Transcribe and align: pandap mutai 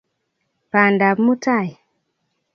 pandap 0.71 1.15
mutai 1.25 1.69